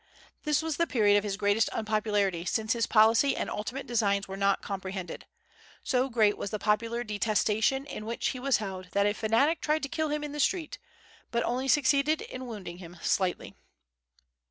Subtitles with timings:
[0.45, 4.35] This was the period of his greatest unpopularity, since his policy and ultimate designs were
[4.35, 5.27] not comprehended.
[5.83, 9.83] So great was the popular detestation in which he was held that a fanatic tried
[9.83, 10.79] to kill him in the street,
[11.29, 13.53] but only succeeded in wounding him slightly.